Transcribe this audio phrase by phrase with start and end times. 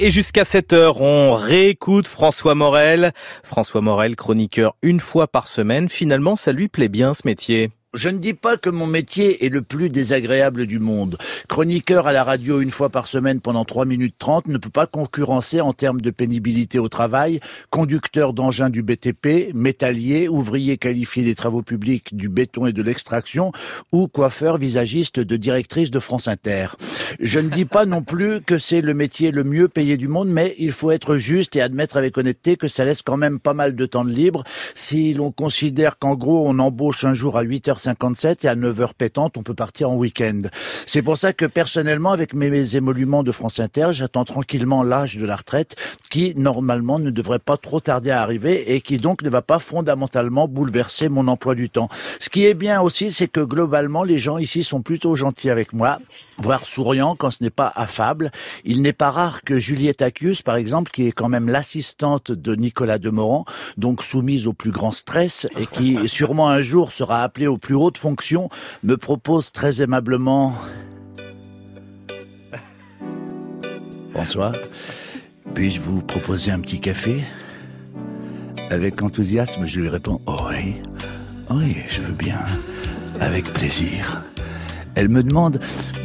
[0.00, 3.12] Et jusqu'à 7 heure, on réécoute François Morel.
[3.42, 5.88] François Morel, chroniqueur une fois par semaine.
[5.88, 7.72] Finalement, ça lui plaît bien ce métier.
[7.94, 11.16] Je ne dis pas que mon métier est le plus désagréable du monde.
[11.48, 14.86] Chroniqueur à la radio une fois par semaine pendant 3 minutes 30 ne peut pas
[14.86, 17.40] concurrencer en termes de pénibilité au travail,
[17.70, 23.52] conducteur d'engins du BTP, métallier, ouvrier qualifié des travaux publics, du béton et de l'extraction,
[23.90, 26.66] ou coiffeur visagiste de directrice de France Inter.
[27.20, 30.28] Je ne dis pas non plus que c'est le métier le mieux payé du monde,
[30.28, 33.54] mais il faut être juste et admettre avec honnêteté que ça laisse quand même pas
[33.54, 34.44] mal de temps de libre
[34.74, 38.90] si l'on considère qu'en gros on embauche un jour à 8h 57 et à 9h
[38.96, 40.40] pétante, on peut partir en week-end.
[40.86, 45.26] C'est pour ça que personnellement, avec mes émoluments de France Inter, j'attends tranquillement l'âge de
[45.26, 45.76] la retraite
[46.10, 49.58] qui, normalement, ne devrait pas trop tarder à arriver et qui donc ne va pas
[49.58, 51.88] fondamentalement bouleverser mon emploi du temps.
[52.20, 55.72] Ce qui est bien aussi, c'est que globalement, les gens ici sont plutôt gentils avec
[55.72, 55.98] moi,
[56.38, 58.30] voire souriants quand ce n'est pas affable.
[58.64, 62.54] Il n'est pas rare que Juliette Accius, par exemple, qui est quand même l'assistante de
[62.54, 63.44] Nicolas Demorand,
[63.76, 67.67] donc soumise au plus grand stress et qui sûrement un jour sera appelée au plus
[67.74, 68.48] haute fonction,
[68.82, 70.54] me propose très aimablement...
[74.12, 74.52] Bonsoir.
[75.54, 77.22] Puis-je vous proposer un petit café?
[78.70, 80.74] Avec enthousiasme, je lui réponds oh Oui,
[81.50, 82.40] oui, je veux bien.
[83.20, 84.22] Avec plaisir.
[84.94, 85.60] Elle me demande,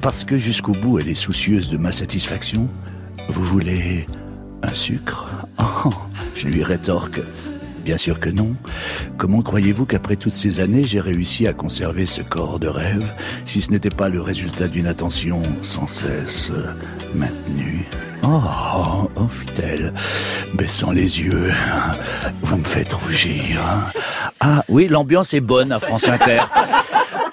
[0.00, 2.68] parce que jusqu'au bout elle est soucieuse de ma satisfaction,
[3.28, 4.06] Vous voulez
[4.62, 5.30] un sucre?
[5.58, 5.90] Oh,
[6.36, 7.20] Je lui rétorque
[7.84, 8.54] Bien sûr que non.
[9.18, 13.12] Comment croyez-vous qu'après toutes ces années, j'ai réussi à conserver ce corps de rêve,
[13.44, 16.50] si ce n'était pas le résultat d'une attention sans cesse
[17.14, 17.86] maintenue?
[18.22, 19.92] Oh, oh, fidèle,
[20.54, 21.52] baissant les yeux,
[22.42, 23.60] vous me faites rougir.
[24.40, 26.40] Ah oui, l'ambiance est bonne à France Inter.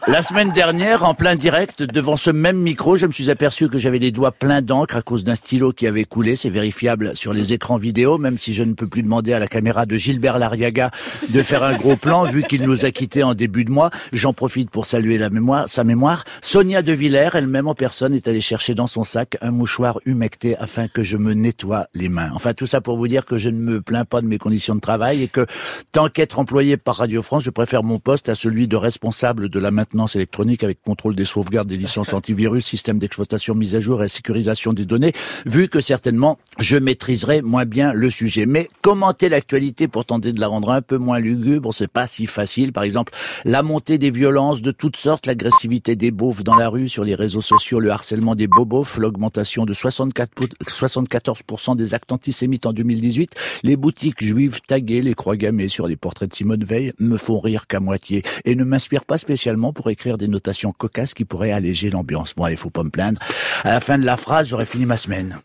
[0.08, 3.78] La semaine dernière, en plein direct, devant ce même micro, je me suis aperçu que
[3.78, 6.36] j'avais les doigts pleins d'encre à cause d'un stylo qui avait coulé.
[6.36, 9.46] C'est vérifiable sur les écrans vidéo, même si je ne peux plus demander à la
[9.48, 10.90] caméra de Gilbert Lariaga
[11.30, 13.92] de faire un gros plan, vu qu'il nous a quittés en début de mois.
[14.12, 16.24] J'en profite pour saluer la mémoire, sa mémoire.
[16.42, 20.58] Sonia De Villers, elle-même en personne, est allée chercher dans son sac un mouchoir humecté
[20.58, 22.32] afin que je me nettoie les mains.
[22.34, 24.74] Enfin, tout ça pour vous dire que je ne me plains pas de mes conditions
[24.74, 25.46] de travail et que,
[25.92, 29.60] tant qu'être employé par Radio France, je préfère mon poste à celui de responsable de
[29.60, 33.82] la maintenance maintenance électronique avec contrôle des sauvegardes, des licences antivirus, système d'exploitation, mise à
[33.82, 35.12] jour et sécurisation des données,
[35.46, 38.46] vu que certainement je maîtriserai moins bien le sujet.
[38.46, 42.26] Mais commenter l'actualité pour tenter de la rendre un peu moins lugubre, c'est pas si
[42.26, 42.72] facile.
[42.72, 43.12] Par exemple,
[43.44, 47.16] la montée des violences de toutes sortes, l'agressivité des beaufs dans la rue, sur les
[47.16, 50.32] réseaux sociaux, le harcèlement des bobofs, l'augmentation de 64
[50.66, 55.98] 74% des actes antisémites en 2018, les boutiques juives taguées, les croix gammées sur les
[55.98, 59.90] portraits de Simone Veil me font rire qu'à moitié et ne m'inspirent pas spécialement pour
[59.90, 62.36] écrire des notations cocasses qui pourraient alléger l'ambiance.
[62.36, 63.20] Bon, il faut pas me plaindre.
[63.64, 65.40] À la fin de la phrase, j'aurais fini ma semaine.